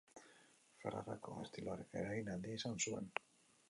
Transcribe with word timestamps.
Ferrarako 0.85 1.37
estiloaren 1.45 2.03
eragin 2.05 2.35
handia 2.37 2.61
izan 2.63 2.85
zuen. 2.87 3.17